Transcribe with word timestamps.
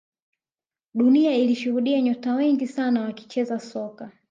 dunia 0.93 1.35
ilishuhudia 1.37 2.01
nyota 2.01 2.33
wengi 2.35 2.67
sana 2.67 3.01
wakicheza 3.01 3.59
soka 3.59 4.11